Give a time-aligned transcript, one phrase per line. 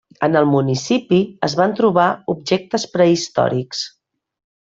[0.27, 1.19] En el municipi
[1.49, 3.87] es van trobar objectes prehistòrics.